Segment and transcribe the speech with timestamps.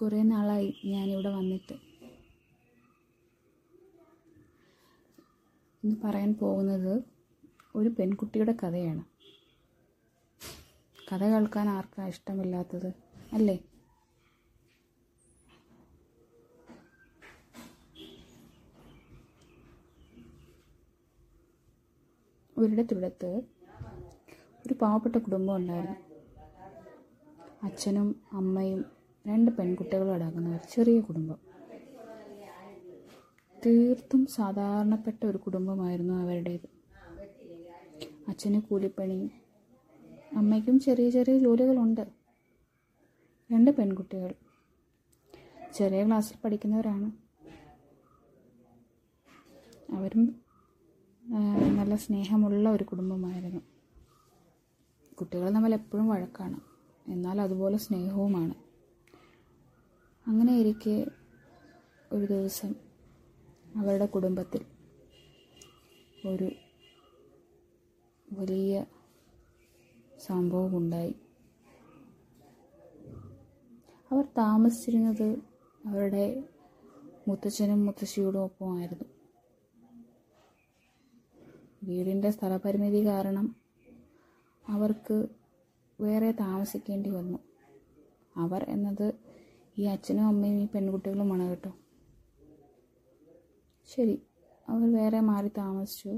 [0.00, 1.74] കുറേ നാളായി ഞാനിവിടെ വന്നിട്ട്.
[5.84, 7.02] ഇന്ന് പറയാൻ പോകുന്നത്
[7.74, 9.04] ഒരു പെൺകുട്ടിയുടെ കഥയാണ്.
[11.12, 12.94] കഥ കേൾക്കാൻ ആർക്കാ ഇഷ്ടമില്ലാത്തത്
[13.32, 13.58] അല്ലേ?
[22.58, 23.42] ഒരിടത്തിടത്ത്
[24.66, 25.96] ഒരു പാവപ്പെട്ട കുടുംബം ഉണ്ടായിരുന്നു.
[27.62, 28.95] അച്ഛനും അമ്മയും
[29.26, 31.38] രണ്ട് പെൺകുട്ടികളടങ്ങുന്ന ഒരു ചെറിയ കുടുംബം.
[33.64, 36.68] തീർത്തും സാധാരണപ്പെട്ട ഒരു കുടുംബമായിരുന്നു അവരുടേത്.
[38.28, 39.18] അച്ഛന് കൂലിപ്പണി
[40.36, 42.04] അമ്മയ്ക്കും ചെറിയ ചെറിയ ജോലികളുണ്ട്.
[43.50, 44.32] രണ്ട് പെൺകുട്ടികൾ.
[45.76, 47.08] ചെറിയ ക്ലാസ്സിൽ പഠിക്കുന്നവരാണ്.
[49.96, 50.24] അവരും
[51.78, 53.62] നല്ല സ്നേഹമുള്ള ഒരു കുടുംബമായിരുന്നു.
[55.18, 56.58] കുട്ടികൾ തമ്മിൽ എപ്പോഴും വഴക്കാണ്.
[57.06, 58.54] എന്നാൽ അതുപോലെ സ്നേഹവുമാണ്.
[60.26, 61.06] അങ്ങനെ ഇരിക്കെ
[62.12, 62.74] ഒരു ദിവസം
[63.76, 64.64] അവരുടെ കുടുംബത്തിൽ
[66.26, 66.50] ഒരു
[68.32, 68.86] വലിയ
[70.18, 71.14] സംഭവമുണ്ടായി.
[74.12, 75.42] അവർ താമസിച്ചിരുന്നത്
[75.86, 76.42] അവരുടെ
[77.28, 79.04] മുത്തച്ഛനും മുത്തശ്ശിയോടും ഒപ്പമായിരുന്നു.
[81.84, 83.56] വീടിന്റെ സ്ഥലപരിമിതി കാരണം
[84.68, 85.28] അവർക്ക്
[86.00, 87.38] വേറെ താമസിക്കേണ്ടി വന്നു.
[88.36, 89.25] അവർ എന്നത്
[89.78, 91.72] ഈ അച്ഛനും അമ്മയും ഈ പെൺകുട്ടികളുമാണ് കേട്ടോ.
[93.88, 94.22] ശരി.
[94.68, 96.12] അവർ വേറെ മാറി താമസിച്ചു.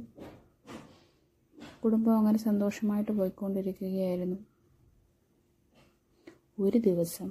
[1.84, 4.38] കുടുംബം അങ്ങനെ സന്തോഷമായിട്ട് പോയിക്കൊണ്ടിരിക്കുകയായിരുന്നു.
[6.60, 7.28] ഒരു ദിവസം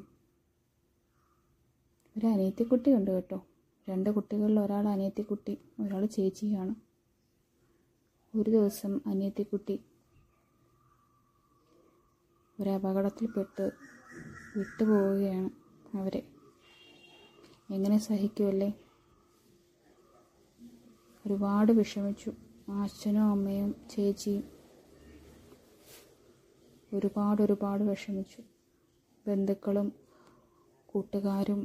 [2.16, 3.40] ഒരു അനിയത്തിക്കുട്ടി ഉണ്ട് കേട്ടോ.
[3.88, 6.76] രണ്ട് കുട്ടികളിൽ ഒരാൾ അനിയത്തിക്കുട്ടി ഒരാൾ ചേച്ചിയാണ്.
[8.34, 9.76] ഒരു ദിവസം അനിയത്തിക്കുട്ടി
[12.60, 13.66] ഒരു അപകടത്തിൽപ്പെട്ട്
[14.58, 15.67] വിട്ടുപോവുകയാണ്.
[15.98, 16.22] അവരെ.
[17.72, 18.74] എങ്ങനെ സഹിക്കുമല്ലേ
[21.26, 22.32] ഒരുപാട് വിഷമിച്ചു.
[22.72, 24.44] അച്ഛനും അമ്മയും ചേച്ചിയും
[26.94, 28.42] ഒരുപാട് ഒരുപാട് വിഷമിച്ചു.
[29.28, 29.88] ബന്ധുക്കളും
[30.86, 31.62] കൂട്ടുകാരും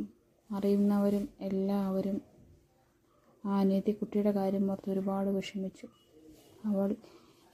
[0.51, 2.21] അറിയുന്നവരും എല്ലാവരും
[3.47, 5.87] ആ അനിയത്തി കുട്ടിയുടെ കാര്യം ഓർത്ത് ഒരുപാട് വിഷമിച്ചു.
[6.65, 6.97] അവൾ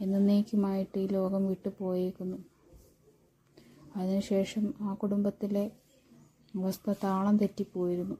[0.00, 2.38] എന്നേക്കുമായിട്ട് ഈ ലോകം വിട്ടു പോയേക്കുന്നു
[3.96, 5.64] അതിനുശേഷം ആ കുടുംബത്തിലെ
[6.58, 8.14] അവസ്ഥ താളം തെറ്റിപ്പോയിരുന്നു.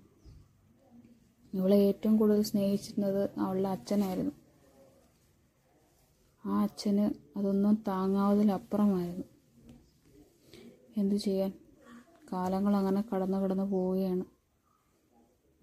[1.54, 4.32] ഇവളെ ഏറ്റവും കൂടുതൽ സ്നേഹിച്ചിരുന്നത് അവളുടെ അച്ഛനായിരുന്നു.
[6.46, 9.24] ആ അച്ഛന് അതൊന്നും താങ്ങാവതിലപ്പുറമായിരുന്നു
[10.96, 11.52] എന്തു ചെയ്യാൻ?
[12.32, 14.24] കാലങ്ങൾ അങ്ങനെ കടന്നു കടന്നു പോവുകയാണ്.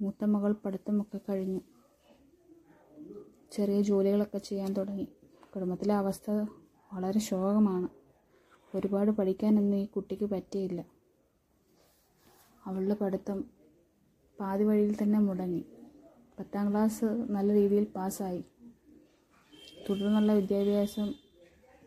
[0.02, 1.60] മൂത്ത മകൾ പഠിത്തമൊക്കെ കഴിഞ്ഞു.
[3.52, 5.08] ചെറിയ ജോലികളൊക്കെ ചെയ്യാൻ തുടങ്ങി.
[5.56, 6.32] കുടുംബത്തിലെ അവസ്ഥ
[6.94, 7.88] വളരെ ശോകമാണ്.
[8.76, 10.95] ഒരുപാട് പഠിക്കാനൊന്നും ഈ കുട്ടിക്ക് പറ്റിയില്ല.
[12.66, 13.44] അവളുടെ പഠിത്തം
[14.40, 15.66] പാതി വഴിയിൽ തന്നെ മുടങ്ങി.
[16.40, 18.46] പത്താം ക്ലാസ് നല്ല രീതിയിൽ പാസ്സായി.
[19.90, 21.14] തുടർന്നുള്ള വിദ്യാഭ്യാസം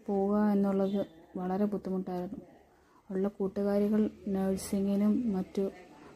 [0.06, 1.06] പോവുക എന്നുള്ളത്
[1.36, 2.44] വളരെ ബുദ്ധിമുട്ടായിരുന്നു.
[3.10, 5.70] അവളുടെ കൂട്ടുകാരികൾ നഴ്സിങ്ങിനും മറ്റു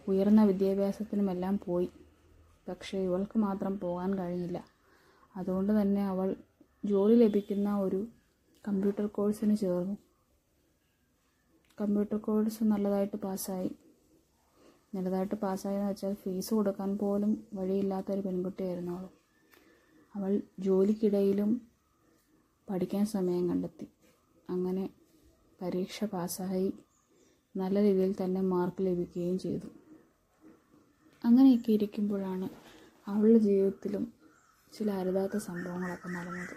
[0.08, 1.90] ഉയർന്ന വിദ്യാഭ്യാസത്തിനുമെല്ലാം പോയി.
[2.68, 4.64] പക്ഷേ ഇവൾക്ക് മാത്രം പോകാൻ കഴിഞ്ഞില്ല.
[5.36, 6.36] അതുകൊണ്ട് തന്നെ അവൾ
[6.84, 8.06] ജോലി ലഭിക്കുന്ന ഒരു
[8.68, 9.96] കമ്പ്യൂട്ടർ കോഴ്സിന് ചേർന്നു.
[11.80, 13.70] കമ്പ്യൂട്ടർ കോഴ്സ് നല്ലതായിട്ട് പാസ്സായി.
[14.94, 19.08] നല്ലതായിട്ട് പാസ്സായെന്ന് വെച്ചാൽ ഫീസ് കൊടുക്കാൻ പോലും വഴിയില്ലാത്തൊരു പെൺകുട്ടിയായിരുന്നു അവൾ.
[20.14, 21.60] അവൾ ജോലിക്കിടയിലും
[22.68, 23.86] പഠിക്കാൻ സമയം കണ്ടെത്തി.
[24.50, 24.90] അങ്ങനെ
[25.62, 26.72] പരീക്ഷ പാസ്സായി
[27.56, 29.68] നല്ല രീതിയിൽ തന്നെ മാർക്ക് ലഭിക്കുകയും ചെയ്തു.
[31.24, 32.48] അങ്ങനെയൊക്കെ ഇരിക്കുമ്പോഴാണ്
[33.06, 34.12] അവളുടെ ജീവിതത്തിലും
[34.72, 36.54] ചില അരുതാത്ത സംഭവങ്ങളൊക്കെ നടന്നത്.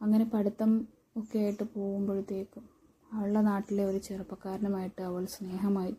[0.00, 2.71] അങ്ങനെ പഠിത്തം ഒക്കെ ആയിട്ട് പോകുമ്പോഴത്തേക്കും
[3.12, 5.96] അവളുടെ നാട്ടിലെ ഒരു ചെറുപ്പക്കാരനുമായിട്ട് അവൾ സ്നേഹമായി.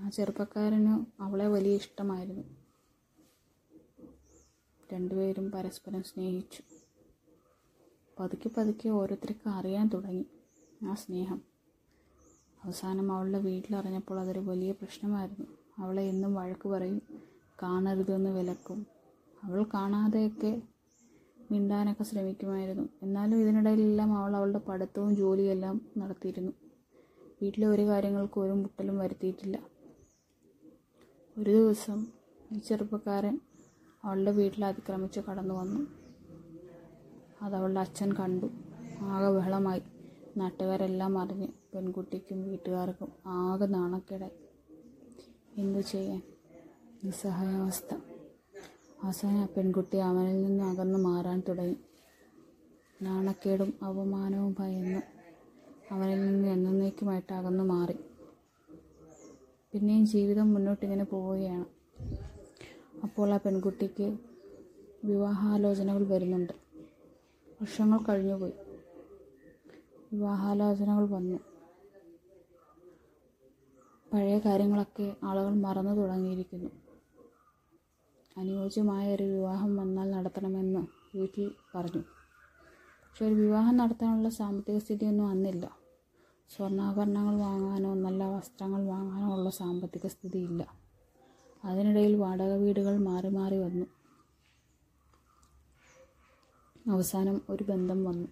[0.00, 2.44] ആ ചെറുപ്പക്കാരന് അവളെ വലിയ ഇഷ്ടമായിരുന്നു.
[4.94, 6.62] രണ്ടുപേരും പരസ്പരം സ്നേഹിച്ചു.
[8.18, 10.26] പതുക്കെ പതുക്കെ ഓരോരുത്തർക്ക് അറിയാൻ തുടങ്ങി
[10.84, 11.42] ആ സ്നേഹം.
[12.64, 15.46] അവസാനം അവളുടെ വീട്ടിലറിഞ്ഞപ്പോൾ അതൊരു വലിയ പ്രശ്നമായിരുന്നു.
[15.78, 17.02] അവളെ എന്നും വഴക്ക് പറയും
[17.62, 18.86] കാണരുതെന്ന് വിലക്കും.
[19.42, 20.62] അവൾ കാണാതെയൊക്കെ
[21.50, 22.88] മിണ്ടാനൊക്കെ ശ്രമിക്കുമായിരുന്നു.
[23.02, 26.52] എന്നാലും ഇതിനിടയിലെല്ലാം അവൾ അവളുടെ പഠിത്തവും ജോലിയെല്ലാം നടത്തിയിരുന്നു.
[27.42, 29.58] വീട്ടിലെ ഒരു കാര്യങ്ങൾക്കും ഒരു മുട്ടലും വരുത്തിയിട്ടില്ല.
[31.38, 32.06] ഒരു ദിവസം
[32.52, 33.40] ഈ ചെറുപ്പക്കാരൻ
[34.04, 35.86] അവളുടെ വീട്ടിൽ അതിക്രമിച്ച് കടന്നു വന്നു.
[37.42, 38.46] അതവളുടെ അച്ഛൻ കണ്ടു.
[39.00, 39.82] ആകെ ബഹളമായി.
[40.36, 44.38] നാട്ടുകാരെല്ലാം അറിഞ്ഞ് പെൺകുട്ടിക്കും വീട്ടുകാർക്കും ആകെ നാണക്കേടായി.
[45.60, 46.22] എന്തു ചെയ്യാൻ?
[47.04, 47.94] നിസ്സഹായാവസ്ഥ.
[49.02, 51.76] അവസാനം ആ പെൺകുട്ടി അവനിൽ നിന്ന് അകന്നു മാറാൻ തുടങ്ങി.
[53.02, 55.02] നാണക്കേടും അപമാനവും ഭയന്ന്
[55.90, 57.96] അവനിൽ നിന്ന് എന്നേക്കുമായിട്ട് അകന്നു മാറി.
[59.72, 61.64] പിന്നെയും ജീവിതം മുന്നോട്ടിങ്ങനെ പോവുകയാണ്.
[63.02, 64.18] അപ്പോൾ ആ പെൺകുട്ടിക്ക്
[65.04, 66.52] വിവാഹാലോചനകൾ വരുന്നുണ്ട്.
[67.62, 68.52] വർഷങ്ങൾ കഴിഞ്ഞുപോയി.
[70.12, 71.38] വിവാഹാലോചനകൾ വന്നു.
[74.12, 76.85] പഴയ കാര്യങ്ങളൊക്കെ ആളുകൾ മറന്നു തുടങ്ങിയിരിക്കുന്നു.
[78.36, 80.86] അനുയോജ്യമായ ഒരു വിവാഹം വന്നാൽ നടത്തണമെന്ന്
[81.16, 82.02] വീട്ടിൽ പറഞ്ഞു.
[83.02, 85.78] പക്ഷെ ഒരു വിവാഹം നടത്താനുള്ള സാമ്പത്തിക സ്ഥിതിയൊന്നും അന്നില്ല.
[86.50, 90.68] സ്വർണാഭരണങ്ങൾ വാങ്ങാനോ നല്ല വസ്ത്രങ്ങൾ വാങ്ങാനോ ഉള്ള സാമ്പത്തിക സ്ഥിതിയില്ല.
[91.64, 93.86] അതിനിടയിൽ വാടക വീടുകൾ മാറി മാറി വന്നു.
[96.90, 98.28] അവസാനം ഒരു ബന്ധം വന്നു.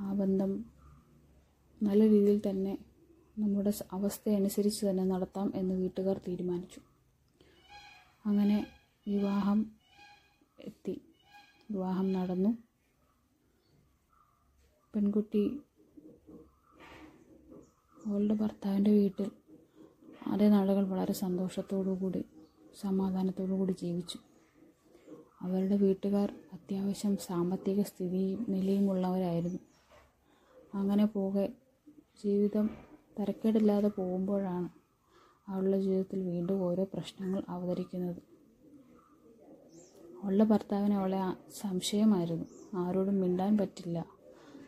[0.00, 0.64] ആ ബന്ധം
[1.82, 2.78] നല്ല രീതിയിൽ തന്നെ
[3.38, 6.91] നമ്മുടെ അവസ്ഥയനുസരിച്ച് തന്നെ നടത്താം എന്ന് വീട്ടുകാർ തീരുമാനിച്ചു.
[8.26, 8.66] അങ്ങനെ
[9.06, 9.66] വിവാഹം
[10.58, 11.00] എത്തി.
[11.70, 12.56] വിവാഹം നടന്നു.
[14.94, 15.60] പെൺകുട്ടി
[18.06, 19.30] അവളുടെ ഭർത്താവിന്റെ വീട്ടിൽ
[20.26, 22.24] അതേ നാളുകൾ വളരെ സന്തോഷത്തോടു കൂടി
[22.80, 24.18] സമാധാനത്തോടു കൂടി ജീവിച്ചു.
[25.42, 29.58] അവരുടെ വീട്ടുകാർ അത്യാവശ്യം സാമ്പത്തിക സ്ഥിതിയും നിലയുമുള്ളവരായിരുന്നു.
[30.74, 31.52] അങ്ങനെ പോകെ.
[32.24, 32.70] ജീവിതം
[33.20, 34.81] തരക്കേടില്ലാതെ പോകുമ്പോഴാണ്
[35.48, 38.22] അവളുടെ ജീവിതത്തിൽ വീണ്ടും ഓരോ പ്രശ്നങ്ങൾ അവതരിക്കുന്നത്.
[40.22, 41.18] അവളുടെ ഭർത്താവിന് അവളെ
[41.60, 42.44] സംശയമായിരുന്നു.
[42.74, 44.06] ആരോടും മിണ്ടാൻ പറ്റില്ല.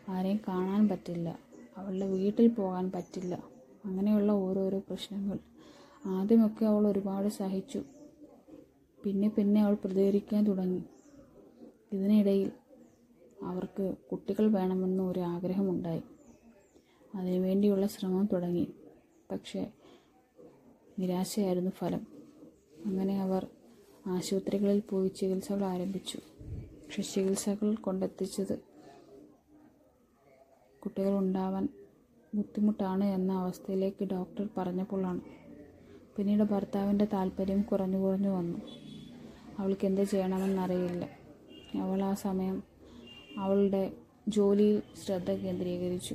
[0.09, 1.38] ആരെയും കാണാൻ പറ്റില്ല.
[1.76, 3.44] അവളുടെ വീട്ടിൽ പോകാൻ പറ്റില്ല.
[3.85, 5.38] അങ്ങനെയുള്ള ഓരോരോ പ്രശ്നങ്ങൾ.
[6.06, 7.82] ആദ്യമൊക്കെ അവൾ ഒരുപാട് സഹിച്ചു.
[9.05, 10.82] പിന്നെ പിന്നെ അവൾ പ്രതികരിക്കാൻ തുടങ്ങി.
[11.93, 12.53] ഇതിനിടയിൽ
[13.43, 16.03] അവർക്ക് കുട്ടികൾ വേണമെന്ന് ഒരു ആഗ്രഹമുണ്ടായി
[17.15, 18.75] അതിനുവേണ്ടിയുള്ള ശ്രമം തുടങ്ങി.
[19.31, 19.73] പക്ഷേ
[20.99, 22.06] നിരാശയായിരുന്നു ഫലം.
[22.87, 23.46] അങ്ങനെ അവർ
[24.06, 26.19] ആശുപത്രികളിൽ പോയി ചികിത്സകൾ ആരംഭിച്ചു.
[26.56, 28.58] പക്ഷെ ചികിത്സകൾ കൊണ്ടെത്തിച്ചത്
[30.85, 31.69] കുട്ടികൾ ഉണ്ടാവാൻ
[32.35, 35.20] ബുദ്ധിമുട്ടാണ് എന്ന അവസ്ഥയിലേക്ക് ഡോക്ടർ പറഞ്ഞപ്പോഴാണ്.
[36.17, 38.58] പിന്നീട് ഭർത്താവിന്റെ താല്പര്യം കുറഞ്ഞു കുറഞ്ഞു വന്നു.
[39.58, 41.11] അവൾക്ക് എന്ത് ചെയ്യണമെന്നറിയില്ല.
[41.79, 42.62] അവൾ ആ സമയം
[43.38, 43.93] അവളുടെ
[44.29, 46.14] ജോലിയിൽ ശ്രദ്ധ കേന്ദ്രീകരിച്ചു.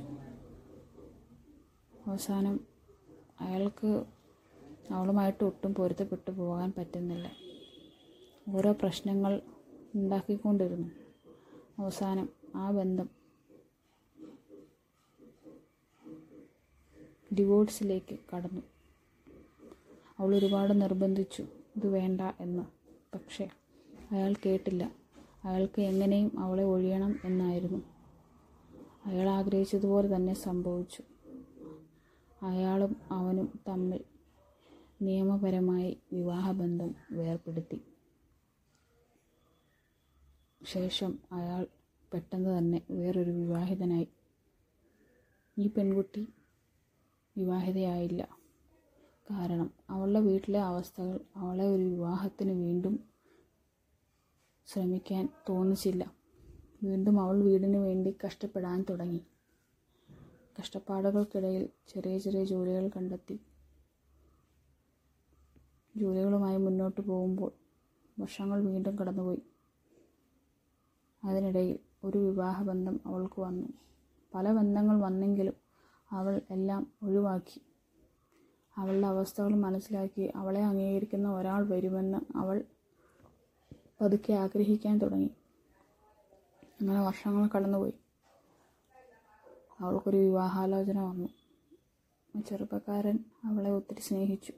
[2.06, 2.60] അവസാനം
[3.40, 4.04] അയാൾക്ക്
[4.92, 7.30] അവളുമായിട്ട് ഒട്ടും പൊരുത്തപ്പെട്ടു പോകാൻ പറ്റുന്നില്ല.
[8.48, 9.42] ഓരോ പ്രശ്നങ്ങൾ
[9.94, 10.88] ഉണ്ടാക്കിക്കൊണ്ടിരുന്നു.
[11.78, 13.20] അവസാനം ആ ബന്ധം
[17.38, 18.62] ഡിവോഴ്സിലേക്ക് കടന്നു.
[20.18, 21.42] അവൾ ഒരുപാട് നിർബന്ധിച്ചു
[21.76, 22.62] ഇത് വേണ്ട എന്ന്.
[23.14, 23.48] പക്ഷേ
[24.10, 24.92] അയാൾ കേട്ടില്ല.
[25.44, 27.82] അയാൾക്ക് എങ്ങനെയും അവളെ ഒഴിയണം എന്നായിരുന്നു.
[29.06, 31.02] അയാൾ ആഗ്രഹിച്ചതുപോലെ തന്നെ സംഭവിച്ചു.
[32.42, 34.00] അയാളും അവനും തമ്മിൽ
[35.02, 37.82] നിയമപരമായി വിവാഹബന്ധം വേർപ്പെടുത്തി.
[40.64, 41.66] ശേഷം അയാൾ
[42.12, 44.08] പെട്ടെന്ന് തന്നെ വേറൊരു വിവാഹിതനായി.
[45.58, 46.28] ഈ പെൺകുട്ടി
[47.36, 48.28] വിവാഹിതയായില്ല.
[49.30, 53.04] കാരണം അവളുടെ വീട്ടിലെ അവസ്ഥകൾ അവളെ ഒരു വിവാഹത്തിന് വീണ്ടും
[54.66, 56.12] ശ്രമിക്കാൻ തോന്നിച്ചില്ല.
[56.82, 59.20] വീണ്ടും അവൾ വീടിന് വേണ്ടി കഷ്ടപ്പെടാൻ തുടങ്ങി.
[60.60, 63.40] കഷ്ടപ്പാടുകൾക്കിടയിൽ ചെറിയ ചെറിയ ജോലികൾ കണ്ടെത്തി.
[65.96, 67.52] ജോലികളുമായി മുന്നോട്ട് പോകുമ്പോൾ
[68.20, 69.42] വർഷങ്ങൾ വീണ്ടും കടന്നുപോയി.
[71.24, 73.68] അതിനിടയിൽ ഒരു വിവാഹബന്ധം അവൾക്ക് വന്നു.
[74.34, 75.54] പല ബന്ധങ്ങൾ വന്നെങ്കിലും
[76.10, 77.62] അവൾ എല്ലാം ഒഴിവാക്കി.
[78.76, 82.64] അവളുടെ അവസ്ഥകൾ മനസ്സിലാക്കി അവളെ അംഗീകരിക്കുന്ന ഒരാൾ വരുമെന്ന് അവൾ
[84.00, 85.30] പതുക്കെ ആഗ്രഹിക്കാൻ തുടങ്ങി.
[86.80, 87.94] അങ്ങനെ വർഷങ്ങൾ കടന്നുപോയി.
[89.80, 91.28] അവൾക്കൊരു വിവാഹാലോചന വന്നു.
[92.40, 94.52] ചെറുപ്പക്കാരൻ അവളെ ഒത്തിരി സ്നേഹിച്ചു.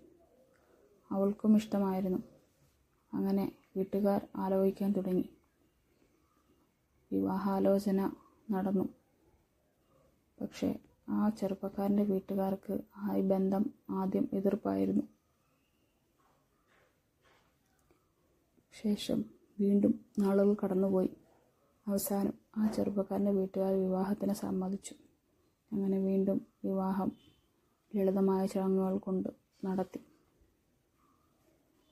[1.13, 2.19] അവൾക്കും ഇഷ്ടമായിരുന്നു.
[3.13, 5.37] അങ്ങനെ വീട്ടുകാർ ആലോചിക്കാൻ തുടങ്ങി.
[7.13, 8.13] വിവാഹാലോചന
[8.51, 8.89] നടന്നു.
[10.41, 10.79] പക്ഷേ
[11.09, 15.03] ആ ചെറുപ്പക്കാരന്റെ വീട്ടുകാർക്ക് ആ ബന്ധം ആദ്യം എതിർപ്പായിരുന്നു.
[18.83, 19.25] ശേഷം
[19.61, 21.11] വീണ്ടും നാളുകൾ കടന്നുപോയി.
[21.87, 24.95] അവസാനം ആ ചെറുപ്പക്കാരന്റെ വീട്ടുകാർ വിവാഹത്തിന് സമ്മതിച്ചു.
[25.73, 27.13] അങ്ങനെ വീണ്ടും വിവാഹം
[27.97, 29.29] ലളിതമായ ചടങ്ങുകൾ കൊണ്ട്
[29.65, 30.01] നടത്തി.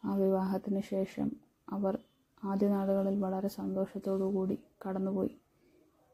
[0.05, 1.31] ആ വിവാഹത്തിന് ശേഷം
[1.69, 1.99] അവർ
[2.45, 5.39] ആദ്യ നാളുകളിൽ വളരെ സന്തോഷത്തോടു കൂടി കടന്നുപോയി.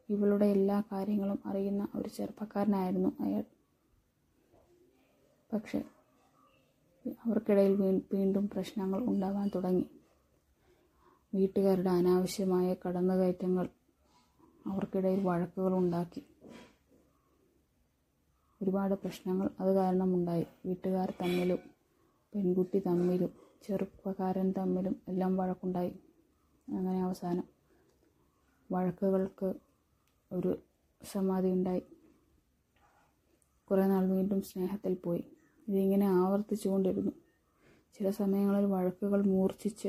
[0.09, 3.45] ഇവളുടെ എല്ലാ കാര്യങ്ങളും അറിയുന്ന ഒരു ചെറുപ്പക്കാരനായിരുന്നു അയാൾ.
[5.52, 5.85] പക്ഷെ
[7.26, 9.87] അവർക്കിടയിൽ വീണ്ടും പ്രശ്നങ്ങൾ ഉണ്ടാവാൻ തുടങ്ങി.
[11.35, 13.69] വീട്ടുകാരുടെ അനാവശ്യമായ കടന്നുകയറ്റങ്ങൾ
[14.66, 16.23] അവർക്കിടയിൽ വഴക്കുകൾ ഉണ്ടാക്കി.
[18.62, 20.47] ഒരുപാട് പ്രശ്നങ്ങൾ അത് കാരണമുണ്ടായി.
[20.66, 21.59] വീട്ടുകാർ തമ്മിലും
[22.35, 25.98] പെൺകുട്ടി തമ്മിലും ചെറുപ്പക്കാരൻ തമ്മിലും എല്ലാം വഴക്കുണ്ടായി.
[26.68, 27.44] അങ്ങനെ അവസാനം
[28.72, 29.54] വഴക്കുകൾക്ക്
[30.32, 30.58] ഒരു
[31.12, 31.82] സമാധി ഉണ്ടായി.
[33.70, 35.25] കുറേ നാൾ വീണ്ടും സ്നേഹത്തിൽ പോയി.
[35.68, 37.12] ഇതിങ്ങനെ ആവർത്തിച്ചുകൊണ്ടിരുന്നു
[37.94, 39.88] ചില സമയങ്ങളിൽ വഴക്കുകൾ മൂർച്ഛിച്ച്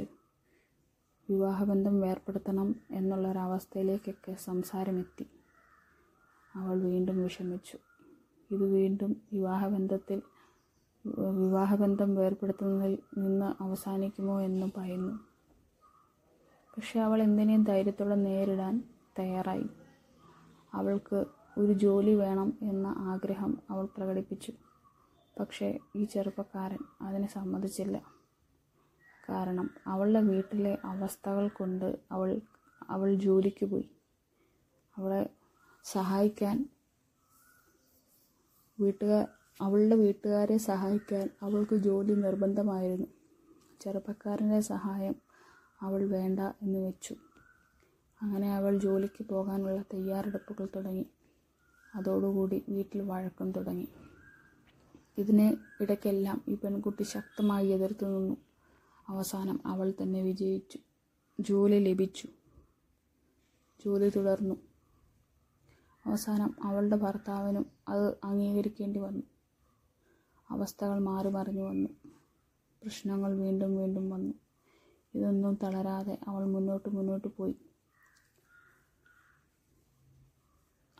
[1.29, 5.25] വിവാഹബന്ധം വേർപ്പെടുത്തണം എന്നുള്ളൊരവസ്ഥയിലേക്കൊക്കെ സംസാരമെത്തി.
[6.55, 7.77] അവൾ വീണ്ടും വിഷമിച്ചു.
[8.51, 10.21] ഇത് വീണ്ടും വിവാഹബന്ധത്തിൽ
[11.16, 15.20] വിവാഹബന്ധം വേർപ്പെടുത്തുന്നതിൽ നിന്ന് അവസാനിക്കുമോ എന്ന് ഭയന്നു
[16.76, 18.84] പക്ഷെ അവൾ എന്തിനേയും ധൈര്യത്തോടെ നേരിടാൻ
[19.20, 19.70] തയ്യാറായി.
[20.74, 21.26] അവൾക്ക്
[21.58, 24.54] ഒരു ജോലി വേണം എന്ന ആഗ്രഹം അവൾ പ്രകടിപ്പിച്ചു.
[25.40, 28.04] പക്ഷേ ഈ ചെറുപ്പക്കാരൻ അതിനെ സമ്മതിച്ചില്ല.
[29.30, 32.42] കാരണം അവളുടെ വീട്ടിലെ അവസ്ഥകൾ കൊണ്ട് അവൾ
[32.90, 33.90] അവൾ ജോലിക്ക് പോയി.
[34.98, 35.30] അവളെ
[35.84, 36.70] സഹായിക്കാൻ
[38.80, 39.28] വീട്ടുകാർ
[39.62, 43.08] അവളുടെ വീട്ടുകാരെ സഹായിക്കാൻ അവൾക്ക് ജോലി നിർബന്ധമായിരുന്നു.
[43.82, 45.16] ചെറുപ്പക്കാരന്റെ സഹായം
[45.82, 47.16] അവൾ വേണ്ട എന്ന് വെച്ചു.
[48.22, 51.06] അങ്ങനെ അവൾ ജോലിക്ക് പോകാനുള്ള തയ്യാറെടുപ്പുകൾ തുടങ്ങി.
[51.96, 53.88] അതോടുകൂടി വീട്ടിൽ വഴക്കം തുടങ്ങി.
[55.18, 58.38] ഇതിന് ഇടയ്ക്കെല്ലാം ഈ പെൺകുട്ടി ശക്തമായി എതിർത്തു നിന്നു.
[59.08, 60.80] അവസാനം അവൾ തന്നെ വിജയിച്ചു.
[61.40, 62.28] ജോലി ലഭിച്ചു.
[63.86, 64.56] ജോലി തുടർന്നു.
[66.06, 69.37] അവസാനം അവളുടെ ഭർത്താവിനും അത് അംഗീകരിക്കേണ്ടി വന്നു.
[70.50, 71.89] അവസ്ഥകൾ മാറി മറിഞ്ഞു വന്നു.
[72.84, 74.34] പ്രശ്നങ്ങൾ വീണ്ടും വീണ്ടും വന്നു.
[75.16, 77.56] ഇതൊന്നും തളരാതെ അവൾ മുന്നോട്ട് മുന്നോട്ട് പോയി.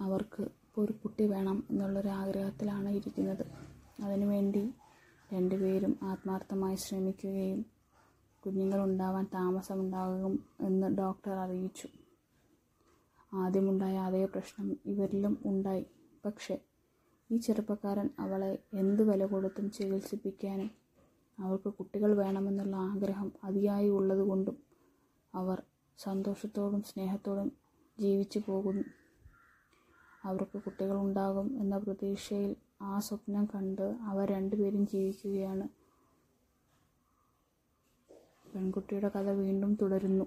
[0.01, 3.46] അവർക്ക് ഇപ്പോൾ ഒരു കുട്ടി വേണം എന്നുള്ളൊരു ആഗ്രഹത്തിലാണ് ഇരിക്കുന്നത്.
[4.04, 4.74] അതിനുവേണ്ടി
[5.34, 7.66] രണ്ടുപേരും ആത്മാർത്ഥമായി ശ്രമിക്കുകയും
[8.46, 11.88] കുഞ്ഞുങ്ങൾ കുഞ്ഞുങ്ങളുണ്ടാവാൻ താമസമുണ്ടാകും എന്ന് ഡോക്ടർ അറിയിച്ചു.
[13.34, 15.86] ആദ്യമുണ്ടായ അതേ പ്രശ്നം ഇവരിലും ഉണ്ടായി.
[16.25, 16.60] പക്ഷേ
[17.31, 20.69] ഈ ചെറുപ്പക്കാരൻ അവളെ എന്ത് വില കൊടുത്തും ചികിത്സിപ്പിക്കാനും
[21.39, 24.57] അവൾക്ക് കുട്ടികൾ വേണമെന്നുള്ള ആഗ്രഹം അതിയായി ഉള്ളതുകൊണ്ടും
[25.34, 25.63] അവർ
[25.98, 27.51] സന്തോഷത്തോടും സ്നേഹത്തോടും
[28.00, 28.86] ജീവിച്ചു പോകും
[30.24, 35.67] അവർക്ക് കുട്ടികളുണ്ടാകും എന്ന പ്രതീക്ഷയിൽ ആ സ്വപ്നം കണ്ട് അവർ രണ്ടുപേരും ജീവിക്കുകയാണ്.
[38.53, 40.25] പെൺകുട്ടിയുടെ കഥ വീണ്ടും തുടരുന്നു.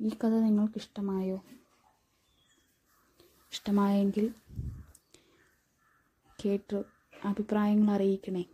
[0.00, 1.38] ഈ കഥ നിങ്ങൾക്കിഷ്ടമായോ?
[3.52, 4.34] ഇഷ്ടമായെങ്കിൽ
[6.44, 6.84] കേട്ട്
[7.24, 8.44] അഭിപ്രായങ്ങൾ അറിയിക്കണേ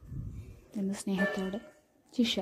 [0.77, 1.61] എന്ന് സ്നേഹത്തോടെ.
[2.19, 2.41] ജിഷ.